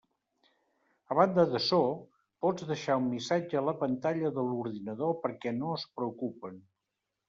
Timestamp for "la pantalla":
3.69-4.35